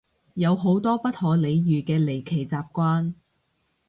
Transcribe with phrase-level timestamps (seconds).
[0.33, 3.13] 有好多不可理喻嘅離奇習慣